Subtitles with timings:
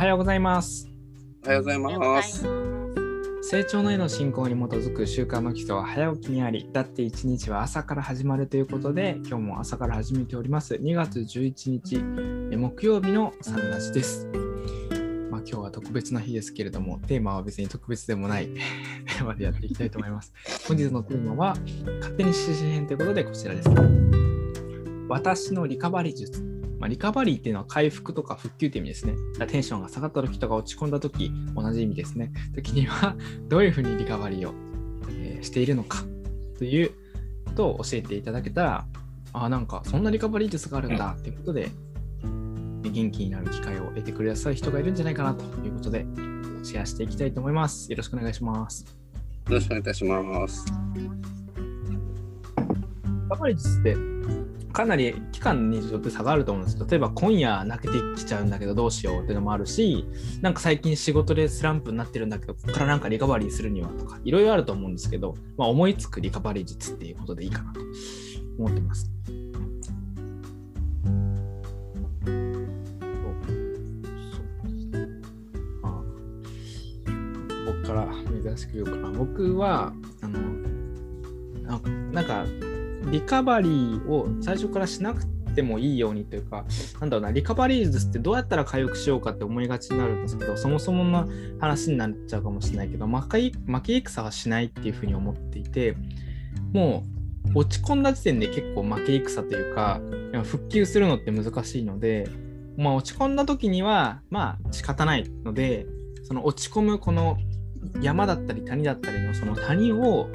[0.00, 0.88] はようございます。
[1.44, 2.42] おはようございます。
[3.42, 10.72] 成長のへの進行に基づく習慣の基礎は早起きにあり、だって一日は朝から始まるということで、今日も朝から始めております。
[10.76, 12.02] 2月11日、
[12.50, 14.26] え木曜日のサンラジです。
[15.30, 20.32] まあ、今日は特別な日ですけれども、テーマは別に特別でもないテーマでやっていきたいと思います。
[20.66, 21.56] 本日のテーマは、
[22.00, 23.68] 勝手に指示編ということでこちらです。
[25.10, 26.59] 私のリカバリー術。
[26.80, 29.14] まあ、リカバリーっていうのは回復とか復旧って意味ですね。
[29.48, 32.32] テンションが下がった時とか落ち込んだ時、同じ意味ですね。
[32.54, 33.14] 時には
[33.48, 34.54] どういうふうにリカバリーを、
[35.10, 36.04] えーしているのか
[36.58, 36.90] という
[37.46, 38.86] ことを教えていただけたら、
[39.32, 41.70] あなんかそんなリカバリー術があるんだっていうことで、
[42.82, 46.06] 元気になる機会を得てくださる人がいるんじゃないかなということで、
[46.62, 47.90] シェアしていきたいと思います。
[47.90, 48.84] よろしくお願いします。
[49.48, 50.64] よろしくお願いいたします。
[50.94, 51.08] リ
[53.28, 53.96] カバリー術って
[54.72, 60.06] かなり期間によって差があると思うんですけど例えば今夜泣けてきちゃうんだけどどうしようっていうのもあるし
[60.40, 67.80] なんか最近仕事でスランプになってるんだけどここからなんかリカバリーするにはとかいろいろあると思うんですけど、まあ、思いつくリカバリー術っていうことでいいかなと
[68.58, 69.10] 思ってます。
[77.66, 78.08] 僕から
[78.42, 79.10] 珍しく言うかな。
[79.10, 79.92] 僕は
[80.22, 80.38] あの
[81.62, 82.69] なんかなんか
[83.10, 86.64] リカバリーを最初からしなくてもいいようにというか、
[87.00, 91.28] なんだろうな、リカバリー術ってどうやったら回復しようかって思いがちになるんですけど、そもそもの
[91.60, 95.96] 話になっちゃうかもしれないけど、負け負け戦はしないっていうふうに思っていて、
[96.72, 97.04] も
[97.54, 100.00] う落ち込んだ時点で結構負け戦というか、
[100.44, 102.28] 復旧するのって難しいので、
[102.76, 105.86] まあ、落ち込んだ時には、まあ仕方ないので、
[106.22, 107.36] その落ち込むこの
[108.02, 110.28] 山だったり谷だったりのその谷を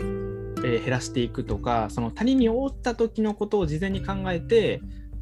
[0.66, 4.81] えー減らしていくとかその谷に覆った時のことを事前に考えて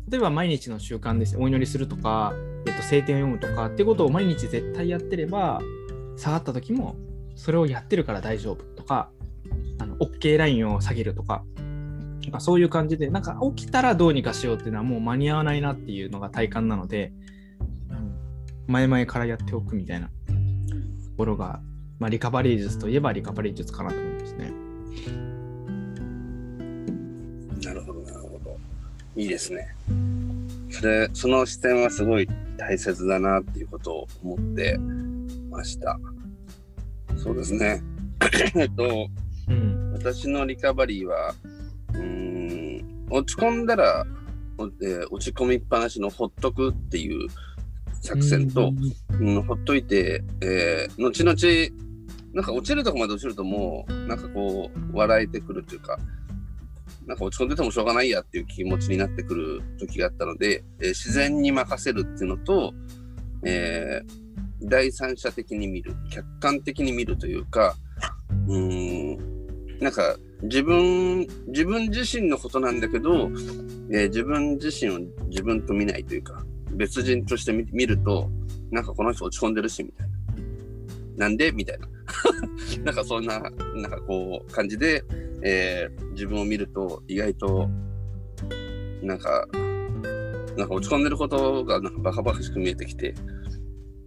[0.09, 2.33] 例えば毎日の習慣ですお祈りするとか、
[2.65, 5.61] えっと、聖典を読むとかっていうことを毎日絶対やってれば
[6.17, 6.95] 下がった時も
[7.35, 9.09] それをやってるから大丈夫とか
[9.79, 11.43] あの OK ラインを下げるとか
[12.23, 17.11] なんかそういう感じでなんか起きたらどうにかしようっていうのはもう間に合わないなっていうのが体感なので、
[17.89, 18.13] うん
[18.65, 20.11] 前々からやっておくみたいなと
[21.17, 21.59] ころが、
[21.99, 24.62] まあ、リカバリー術といえばリカバリー術かなと思いますね。
[29.15, 29.75] いいですね。
[30.69, 34.77] それ、その視点はすごい大切だなっていうことを思って
[35.49, 35.99] ました。
[37.17, 37.81] そうですね。
[38.55, 39.07] えっと、
[39.47, 41.33] うん私のリカバリーは、
[41.93, 44.05] うーん、落ち込んだら、
[44.57, 47.29] おえー落ち込みっぱなしのほっとくっていう
[48.01, 48.73] 作戦と、
[49.19, 51.83] うん、ほっといて、えー後々、
[52.33, 55.99] なんか落ちるとこまで落ちるともう、なんかこう、笑えてくるというか、
[57.07, 62.73] なんか落ち込んでてもしょうがないやっていう気持ちになってくる時があったので、えー自然に任せるっていうのと、
[63.45, 64.23] えー
[64.65, 67.75] 第三者的に見る、客観的に見るというか、
[68.47, 73.29] うーん、なんか自分、自分自身のことなんだけど、
[73.91, 78.29] えー自分自身を自分と見ないというか、別人として見見ると、
[78.71, 80.13] なんかこの人落ち込んでるし、みたいな。
[81.15, 81.51] なんで？
[81.51, 81.87] みたいな。
[82.85, 83.51] なんかそんな、なん
[83.91, 85.03] かこう、感じで、
[85.43, 87.69] えー自分を見ると、意外と、
[89.01, 89.47] なんか、
[90.55, 93.15] なんか落ち込んでることがなんかバカバカしく見えてきて、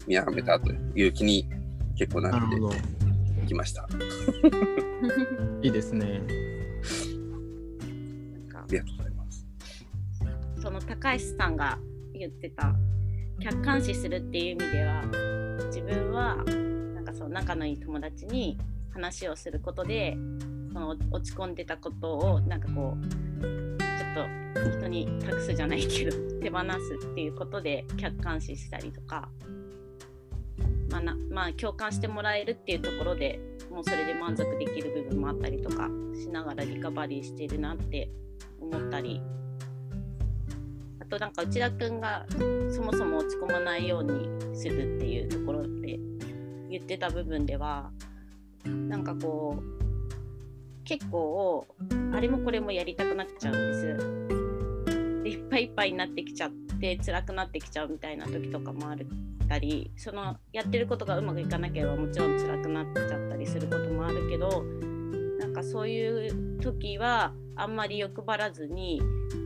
[0.06, 1.48] やめたという気に
[1.96, 2.96] 結構なって。
[3.46, 3.84] きました。
[3.84, 3.88] あ
[5.62, 6.20] いいですね。
[8.32, 9.46] なんかりがとうございます。
[10.60, 11.78] その高橋さんが
[12.12, 12.74] 言ってた
[13.40, 15.02] 客観視するっていう意味では
[15.66, 16.36] 自分は
[16.94, 18.58] なんかその仲のいい友達に
[18.90, 20.16] 話をすることで
[20.76, 23.06] その落ち込んでたことをなんかこう
[23.40, 24.24] ちょ
[24.60, 29.30] っと人に託すじゃないけど 手放すっていうことで客観視したりとか、
[30.90, 38.10] まあなまあ、共感してもらえるっていうところでもうそれで満足できる部分もあったりとかしながらリカバリーしてるなって
[38.60, 39.22] 思ったり。
[41.00, 42.26] あとなんか内田くんが
[42.68, 46.00] そもそも落ち込まないようにするっていうところで
[46.68, 47.92] 言ってた部分では
[48.64, 49.75] なんかこう
[50.86, 51.66] 結構
[52.14, 55.22] あれもこれもやりたくなっちゃうんです。
[55.24, 56.50] でいっぱいいっぱいになってきちゃっ
[56.80, 58.96] て辛くなってきちゃうみたいな時とかもあっ
[59.48, 64.64] たりそのやってることがうまくいかなければもちろん辛くなっちゃったりすることもあるけど
[65.40, 69.02] なんかそういう時はあんまり欲張らずに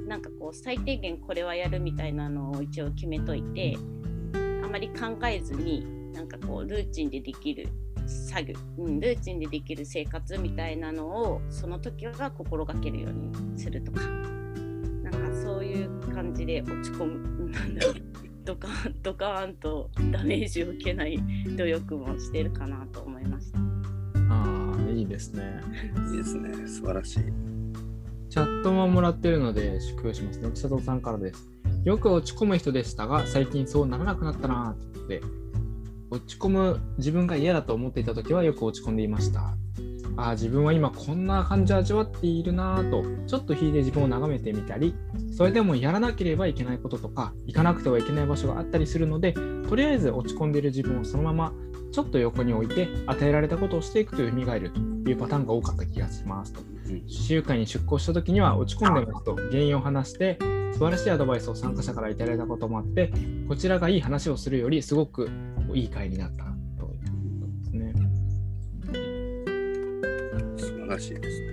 [0.06, 3.78] なんかこう最低限これはやるみたいなのを一応決めといて
[4.62, 7.68] あまり考えずになんかこうルーチンでできる
[8.10, 14.00] 作業、うん、ルーチンでできる生活みたいなのをその時は心がけるようにするとか
[15.02, 17.94] なんかそういう感じで落ち込むなんだろう
[18.44, 21.18] ドカンドカーンとダメージを受けない
[21.56, 23.58] 努力もしてるかなと思いました。
[24.30, 25.60] ああ、いいですね。
[26.10, 26.66] いいですね。
[26.66, 27.24] 素晴らしい。
[28.28, 30.50] チャットももらってるので、祝福しますね。
[30.54, 31.48] 千里さんからです。
[31.84, 35.20] よく落ち込む人でしたが、最近そうならなくなったなーって。
[36.10, 39.54] 落ち込む自分が嫌だと思っていた時はよく落ち込んでいました。
[40.16, 44.94] ああ、自分は今こんな感じを味わっているなぁと、ちょっと引いて自分を眺めてみたり、
[45.36, 49.34] それでもやらなければいけないこととか、行かなくてはいけない場所があったりするので、
[49.68, 51.52] とりあえず落ち込んでいる自分をそのまま
[51.92, 54.70] ちょっと横に置いて、与えられたことをしていくと蘇る
[55.04, 56.60] というパターンが多かった気がしますと。
[56.60, 56.70] うん
[57.06, 60.38] 週間に出向した時には落ち込んでますと原因を話して
[60.72, 63.12] 素晴らしいアドバイスを参加者からいただいたこともあって
[63.48, 65.30] こちらがいい話をするよりすごく
[65.74, 66.44] いい会になった
[66.78, 67.94] ということですね。
[70.56, 71.50] 素晴らしいですね。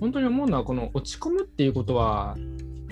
[0.00, 2.36] 本当に思うのはこの落ち込むっていうことは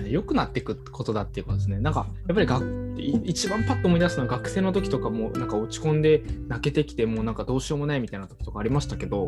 [0.05, 1.79] 良くなっていくことだっていうことですね。
[1.79, 2.61] なんかやっぱりが
[2.97, 9.27] い一番パッと思い出すのは学生の時とかもなんか落ち込んで泣けてきてもうなんかどうしようもないみたいな時とかありましたけど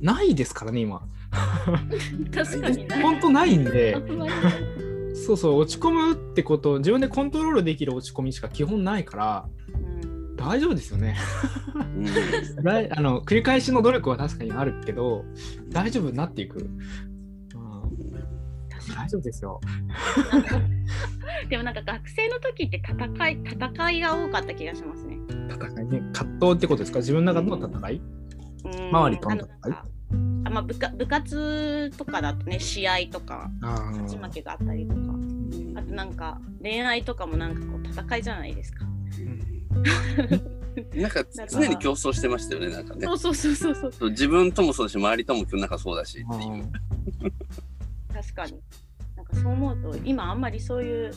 [0.00, 1.02] ないですからね今。
[2.34, 3.02] 確かにね。
[3.02, 3.98] 本当ないんであ。
[3.98, 4.32] んまり
[5.16, 11.16] そうそう、落ち込むってこと、自分でコントロールできる落ち込みしか基本ないから、うん大丈夫ですよね。
[11.74, 12.04] うん
[12.62, 15.24] だいあの繰り返しの努力は確かにあるけど、
[15.70, 16.58] 大丈夫になっていく。
[16.58, 16.78] うん
[18.94, 19.60] 大丈夫ですよ。
[21.48, 25.18] でもなんか学生の時って戦い戦いが多かった気がしますね。
[25.50, 26.98] 戦いね、葛藤ってことですか？
[27.00, 27.96] 自分の中の戦い？
[27.96, 28.15] うん
[28.66, 29.46] 周りとんか
[30.44, 35.00] あまあ、部か部活とかだとね試合とかあ勝ち負けがあったりとか
[35.74, 38.86] あとなんか恋愛とかもなんかこう戦いじゃないですか。
[40.94, 43.14] なんか常に競争してましたよね、なんかねそ。
[43.14, 46.70] うそうそうそうそうそう自分ともそうだし、周りともなんかそうだしっていう。
[48.12, 48.60] 確かに。
[49.16, 51.12] なんかそう思うと今あんまりそういう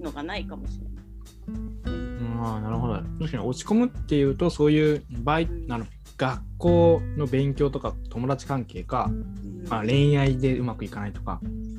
[0.00, 2.09] のがないかもしれない。
[2.42, 2.94] ああ、なるほど。
[2.94, 9.10] 確かに落ち込むっていうと、そういうバイあの学校の勉強とか友達関係か、
[9.68, 11.70] まあ、恋愛でうまくいかないとか、うん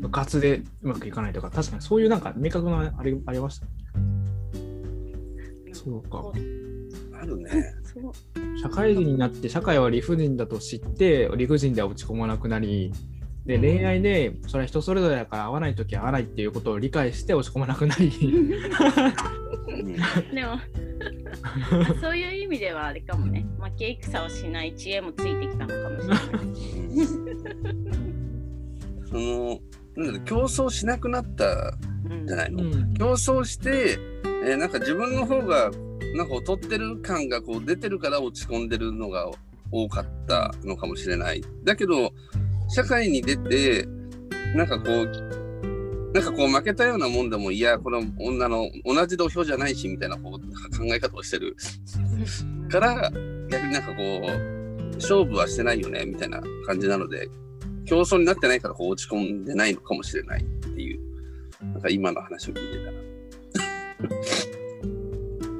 [0.00, 3.66] 部活でうまくいかないとか、確かにそういうなんか明確なあれありました？
[5.72, 6.32] そうかこ
[7.20, 7.50] あるね。
[7.82, 8.12] そう
[8.62, 12.92] 社会人になって社会は理不尽だと知って理不尽では落ち込まなくなり
[13.44, 18.50] で恋愛でそれは人それぞれだから合わない時は合わないっていうことを理解して落ち込まなくなりうん
[20.34, 20.58] でも
[22.00, 23.46] そういう意味ではあれかもね。
[23.60, 27.06] 負け戦をしない知恵もついてきたのかもしれない。
[29.08, 29.60] その
[29.96, 30.06] なん。
[30.06, 31.76] だろう競争しなくなった
[32.10, 33.98] うんじゃないの、うん競争して、
[34.44, 35.70] えーなんか自分の方が
[36.16, 39.30] なんか劣ってる感がこう出てるから落ち込んでるのが
[39.70, 41.42] 多かったのかもしれない。
[41.64, 42.12] だけど
[42.68, 43.86] 社会に出て
[44.54, 45.37] なんかこう
[46.14, 51.54] なんかこう負けたようなもんでもいやこの女の同じ土俵じゃないしみたいなこう考え方をしてる
[52.70, 53.10] から
[53.50, 57.28] 逆になんかこう勝負はしてないよねみたいな感じなので
[57.84, 61.00] 競争になってないからこう落ち込んでないのかもしれないっていう
[61.62, 62.98] なんか今の話を聞いてたら。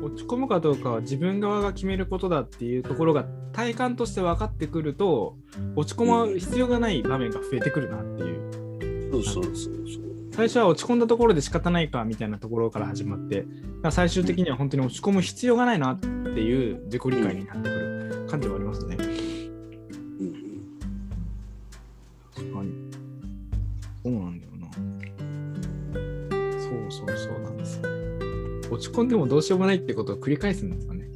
[0.03, 5.37] 落ち込むかどうかは自分側が決めることだっていうところが体感として分かってくると
[5.77, 8.59] 落ち込む必要がない場面が増えてくるなっていう
[9.13, 10.07] そうそうそうそう。
[10.39, 13.45] 最初は落ち込んだところで仕方ないかみたいなところから始まって
[13.91, 18.97] 最終的には本当に落ち込む必要がないなっていう自己理解になってくる感じはありますね。
[19.01, 19.03] う
[20.23, 20.79] ん
[22.37, 22.73] 確かに。
[24.05, 24.71] そうなんだよな。
[26.63, 27.89] そうそうそうなんですよ。
[28.71, 31.09] 落ち込んでもどうしようもないってことを繰り返すんですよね。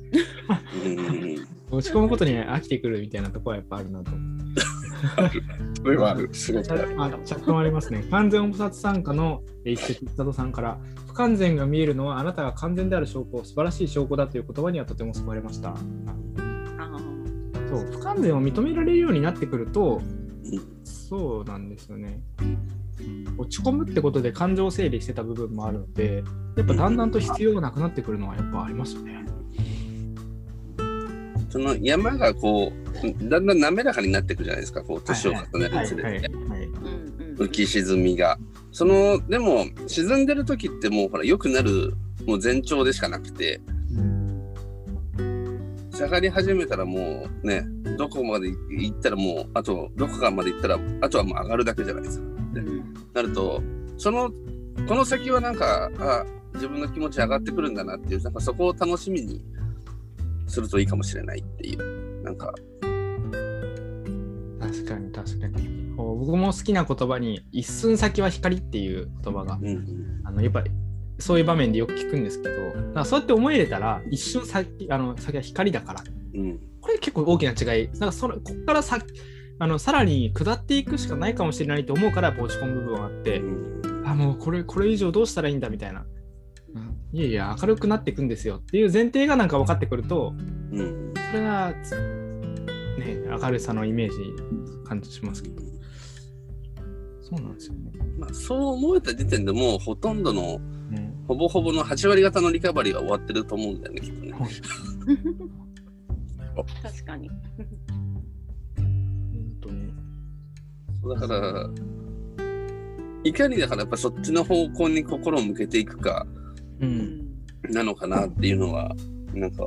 [1.71, 4.11] 落ち込むことに飽きてくるみたいなところはやっぱあるなと。
[5.83, 6.29] それはある。
[6.33, 6.95] すごチくある。
[6.95, 8.05] ャあチャットもありますね。
[8.11, 15.75] 完全お菩薩参加の一石千里さんから、不完全が見えるのはあなたが完全である証拠、素晴らしい証拠だという言葉にはとても救われました。
[17.71, 20.23] そう、不完全を認められるようになってくると、うん
[21.13, 22.23] そうなんですよね。
[23.37, 26.25] 落ち込むってことで感情整理してた部分もあるので、
[26.57, 29.23] やっぱだんだんと必要がなくなってくるのはやっぱありますよね。
[31.53, 36.31] その山がこう、だんだん滑らかになっていくじゃないですか、こう、年を重ねるにつれて。
[37.37, 38.39] 浮き沈みが。
[38.71, 41.93] その、でも、沈んでる時ってもう、ほら、良くなる、
[42.27, 43.61] もう前兆でしかなくて、
[45.91, 47.67] 下がり始めたらもうね、
[47.99, 52.25] どこまで行ったらもう、あと、どこかまで行ったら、あとはもう上がるだけじゃないですか。
[52.25, 53.63] うんなると、
[53.99, 54.31] その、
[54.89, 59.45] この先はなんか、あ自分の気持ち上がってくるんだなっていう、なんかそこを楽しみに
[60.47, 62.53] するといいかもしれないっていう、なんか、
[64.61, 65.93] 確かに確かに。
[65.97, 70.71] 僕も好きな言葉に、一寸先は光っていう言葉が、うん、あのやっぱり
[71.19, 76.05] そういう場面でよく聞くんですけど、そうやって思い入れたら、一瞬先あの先は光だから。
[76.35, 76.61] うん。
[76.81, 77.89] これ結構大きな違い。
[77.93, 78.99] なんかそれこっからさ
[79.59, 86.05] あのさらに下っていくしかないかもしれないと思うから、やっぱ落ち込む部分はあって、うんあ、もうこれ、これ以上どうしたらいいんだみたいな。
[87.13, 90.35] うんいやいや、明るくなっていくんですよっていう前提がなんか分かってくると、
[90.73, 91.13] うん。
[91.31, 91.95] それが、つ
[92.99, 94.17] ね、明るさのイメージ
[94.85, 95.63] 感じしますけど。
[97.21, 97.93] そうなんですよね。
[98.19, 100.59] まあ、そう思えた時点でもうほとんどの、
[100.91, 104.33] うんほぼほぼの8割方のリカバリーは終わってると思うんだよね、きっとね。
[106.83, 107.31] 確かに。
[108.77, 109.95] 本当に。
[111.21, 111.71] だから、
[113.25, 116.27] いかにだからやっぱそっちの方向に心を向けていくか
[117.71, 118.95] なのかなっていうのは、
[119.33, 119.65] なんか、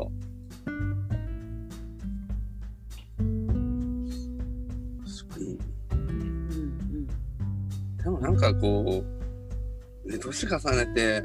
[8.03, 9.03] でもなんかこ
[10.05, 11.23] う、ね、年重ねて、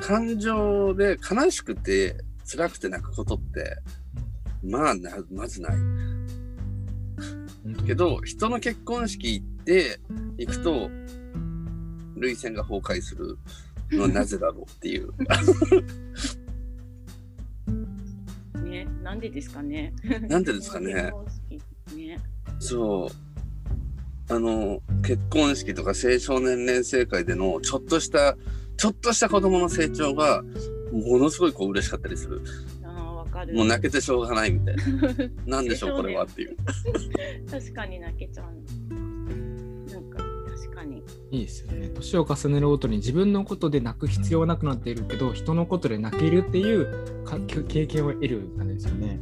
[0.00, 3.78] 感情で悲しくて辛くて泣くことって、
[4.62, 5.76] まあな、まずない。
[7.86, 10.00] けど、人の結婚式行って、
[10.38, 10.90] 行くと、
[12.16, 13.38] 涙腺が崩壊する
[13.92, 15.10] のはなぜだろうっていう。
[17.66, 17.72] う
[18.60, 19.92] んね、なんでですかね。
[20.28, 21.12] なんでですかね。
[21.94, 22.18] ね。
[22.58, 24.32] そう。
[24.32, 28.36] あの、結婚式とか青少年年生会でのちょっとした、
[28.76, 30.42] ちょっとした子供の成長が、
[30.92, 32.40] ものすごいこう嬉しかったりする。
[32.84, 33.54] ああ、わかる。
[33.54, 34.82] もう泣けてしょうがないみたいな。
[35.58, 36.56] なんでしょう、これはっていう。
[37.50, 38.46] 確かに泣けちゃう。
[41.30, 41.88] いいですよね。
[41.88, 49.18] 年を重ねるごとに自分のことで泣く必要はなくなっているけど、人のことで泣けるっていうか経験を得る感じですよね。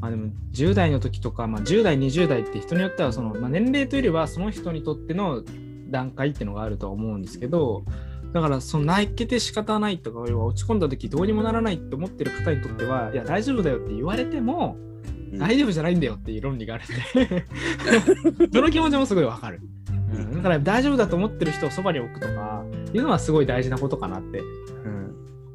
[0.00, 5.44] まあでも10代の時とか、まあ、10代、20代って人によってはその、まあ、年齢というよりはその人にとっての
[5.90, 7.84] 段階っていうのがあるとは思うんですけど、
[8.32, 14.76] だからその泣けて仕方ないとか、要は落ち込んだ時どうにもならないって思ってる方にとっては、いや大丈夫だよって言われても、
[15.38, 17.46] 大丈夫じゃないんだよっていう論理があるんで。
[18.52, 19.60] その気持ちもすごいわかる、
[20.14, 25.14] うん、だから大丈夫だと思ってる人をそばに置くとかいうのはすごい大事なことかなって、うん、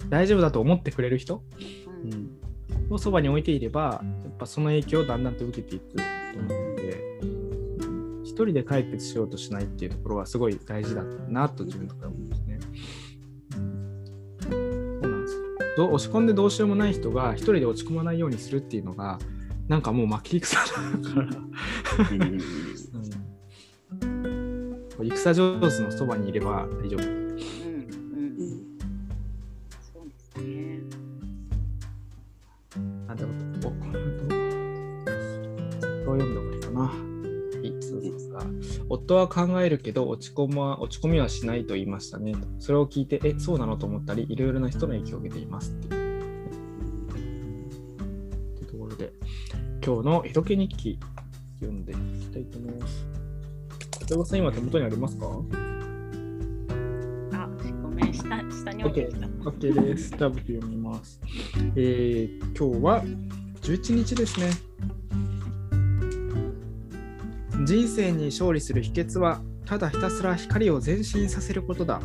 [0.09, 1.43] 大丈夫だと思ってくれる人、
[2.03, 2.11] うん。
[2.87, 6.03] うん、をそばに置いていればやっぱその影響をだんだんと受けていくと
[6.35, 12.59] 思うのでうん一人で解決しようとしないっていうところはすごい大事だなと自分とか思うんですね。
[13.51, 13.61] そう
[15.09, 15.35] なんです。
[15.35, 15.43] よ
[15.77, 19.19] どう押し込んでどうしようもない人が一人で落ち込まないようにするっていうのが
[19.67, 21.27] なんかもう負け戦だから、
[22.11, 22.21] うん
[25.01, 27.03] うん、戦上手のそばにいれば大丈夫。
[27.03, 27.27] うんうん
[29.93, 30.79] そうですね。
[33.07, 33.69] あ、でも、お、ど
[36.13, 36.81] う読んだ方がいいかな。
[36.81, 36.91] は
[37.63, 38.25] い、そうそうそ
[38.83, 42.35] う夫は考えるけど落ち込ま落ち込みはしないと言いましたね。
[42.59, 45.71] それを聞いて、え、そうなのと思ったり、いろいろな人の影響を受けています。
[45.71, 45.86] って
[49.87, 50.99] 今日のひろけ日記
[51.61, 53.07] 読んでいきたいと思います。
[54.01, 55.27] 片山さん、今手元にありますか？
[57.31, 57.49] あ、
[57.81, 59.27] ごめん、下下に置いてきた。
[59.27, 60.09] ?OK です。
[60.09, 61.21] じゃあ僕読みます。
[61.77, 63.05] えー、今日は
[63.61, 64.49] 11日ですね。
[67.63, 72.01] 人生に勝利する秘訣は、ただひたすら光を前進させることだ。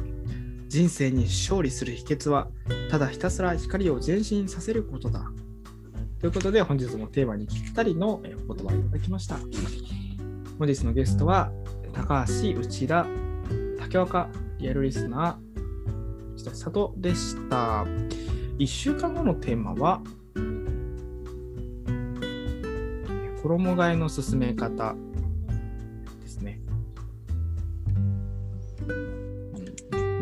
[0.69, 2.47] 人生に勝利する秘訣は、
[2.93, 5.33] ただひたすら光を前進させることだ。
[6.23, 9.39] ということで、本日のテーマにぴったりのお言葉をいただきました。
[10.57, 11.51] 本日のゲストは、
[11.93, 13.07] 高橋、内田、
[13.81, 17.85] 竹若、リアルリスナー、そして佐藤でした。
[18.57, 20.01] 1週間後のテーマは、
[23.43, 24.95] 衣替えの進め方
[26.21, 26.61] ですね。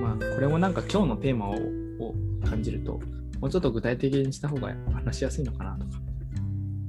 [0.00, 1.56] まあ、これもなんか今日のテーマを
[1.98, 2.14] を
[2.48, 3.00] 感じると、
[3.40, 5.98] もうちょっと具体的にした方が話しやすいのかなとか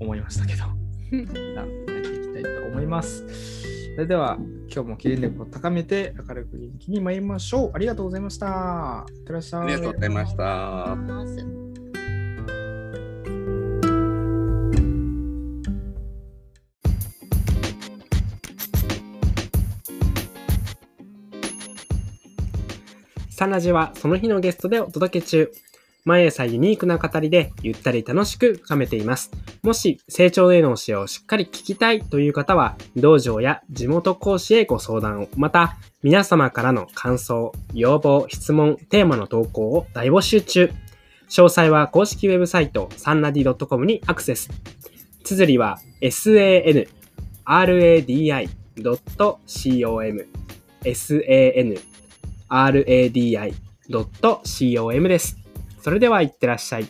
[0.01, 0.63] 思いましたけど、
[1.55, 3.25] やっていきたいと思います。
[3.95, 4.37] それでは、
[4.73, 7.71] 今日も記念力を高めて明るく元気に参りましょう。
[7.73, 9.05] ありがとうございました。
[9.09, 9.61] いってらっしゃい。
[9.63, 10.97] ありがとうございました。
[23.29, 25.51] サナジはその日のゲストでお届け中。
[26.05, 29.31] 毎朝ユニークな語りでゆったり楽しく深めています。
[29.63, 40.71] もし成長への教えをしっかり聞きたいという方は、道場や地元講師へご相談を、また皆様からの感想、要望、質問、テーマの投稿を大募集中。
[41.29, 44.49] 詳細は公式ウェブサイトサンナディ .com にアクセス。
[45.23, 47.01] 綴りは sanradi.com
[53.91, 55.40] sanradi.com です。
[55.81, 56.87] それではいってらっしゃい。